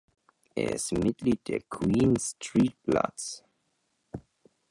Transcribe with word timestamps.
Er 0.55 0.73
ist 0.73 0.93
Mitglied 0.93 1.47
der 1.47 1.61
"Queen 1.69 2.17
Street 2.19 2.73
Bloods". 2.81 3.43